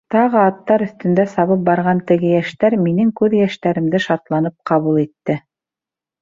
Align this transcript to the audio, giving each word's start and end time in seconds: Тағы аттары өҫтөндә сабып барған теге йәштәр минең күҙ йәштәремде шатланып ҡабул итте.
Тағы 0.13 0.37
аттары 0.43 0.85
өҫтөндә 0.91 1.25
сабып 1.33 1.61
барған 1.67 2.01
теге 2.11 2.31
йәштәр 2.37 2.77
минең 2.87 3.13
күҙ 3.21 3.37
йәштәремде 3.43 4.03
шатланып 4.07 4.57
ҡабул 4.73 4.99
итте. 5.05 5.39